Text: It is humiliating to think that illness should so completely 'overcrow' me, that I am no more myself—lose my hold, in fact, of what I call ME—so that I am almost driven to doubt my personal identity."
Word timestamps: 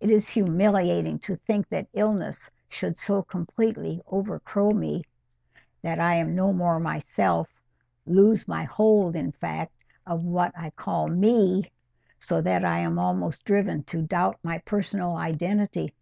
It 0.00 0.10
is 0.10 0.28
humiliating 0.30 1.20
to 1.20 1.36
think 1.36 1.68
that 1.68 1.86
illness 1.92 2.50
should 2.68 2.96
so 2.98 3.22
completely 3.22 4.02
'overcrow' 4.08 4.72
me, 4.72 5.04
that 5.80 6.00
I 6.00 6.16
am 6.16 6.34
no 6.34 6.52
more 6.52 6.80
myself—lose 6.80 8.48
my 8.48 8.64
hold, 8.64 9.14
in 9.14 9.30
fact, 9.30 9.72
of 10.04 10.24
what 10.24 10.52
I 10.58 10.70
call 10.70 11.06
ME—so 11.06 12.40
that 12.40 12.64
I 12.64 12.80
am 12.80 12.98
almost 12.98 13.44
driven 13.44 13.84
to 13.84 14.02
doubt 14.02 14.40
my 14.42 14.58
personal 14.58 15.14
identity." 15.16 15.94